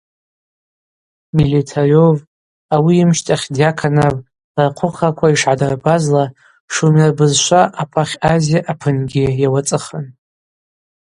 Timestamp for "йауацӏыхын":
9.41-10.05